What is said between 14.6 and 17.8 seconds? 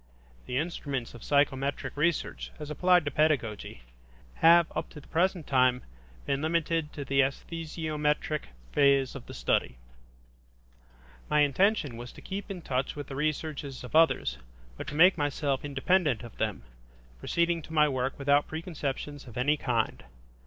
but to make myself independent of them, proceeding to